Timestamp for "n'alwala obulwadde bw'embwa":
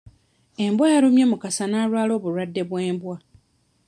1.67-3.15